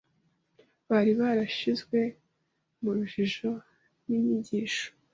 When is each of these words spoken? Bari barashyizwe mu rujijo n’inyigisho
Bari 0.89 1.11
barashyizwe 1.19 1.99
mu 2.81 2.89
rujijo 2.95 3.51
n’inyigisho 4.05 4.87